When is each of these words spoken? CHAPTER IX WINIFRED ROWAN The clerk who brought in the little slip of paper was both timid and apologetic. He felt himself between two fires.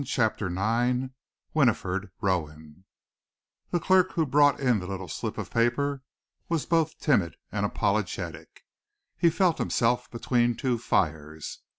CHAPTER 0.03 0.47
IX 0.47 1.11
WINIFRED 1.53 2.09
ROWAN 2.21 2.85
The 3.69 3.79
clerk 3.79 4.13
who 4.13 4.25
brought 4.25 4.59
in 4.59 4.79
the 4.79 4.87
little 4.87 5.07
slip 5.07 5.37
of 5.37 5.51
paper 5.51 6.01
was 6.49 6.65
both 6.65 6.97
timid 6.97 7.35
and 7.51 7.67
apologetic. 7.67 8.65
He 9.15 9.29
felt 9.29 9.59
himself 9.59 10.09
between 10.09 10.55
two 10.55 10.79
fires. 10.79 11.59